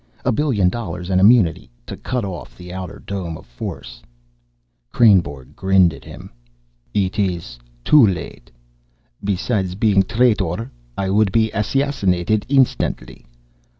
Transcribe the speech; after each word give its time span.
"A 0.25 0.31
billion 0.31 0.69
dollars 0.69 1.11
and 1.11 1.21
immunity 1.21 1.69
to 1.85 1.95
cut 1.95 2.25
off 2.25 2.57
the 2.57 2.73
outer 2.73 3.03
dome 3.05 3.37
of 3.37 3.45
force." 3.45 4.01
Kreynborg 4.91 5.55
grinned 5.55 5.93
at 5.93 6.03
him. 6.03 6.31
"It 6.91 7.19
is 7.19 7.59
too 7.85 8.07
late. 8.07 8.49
Besides 9.23 9.75
being 9.75 9.99
a 9.99 10.03
traitor, 10.03 10.71
I 10.97 11.11
would 11.11 11.31
be 11.31 11.51
assassinated 11.51 12.47
instantly. 12.49 13.27